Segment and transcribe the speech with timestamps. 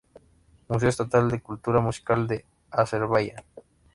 [0.67, 3.43] Museo Estatal de Cultura Musical de Azerbaiyán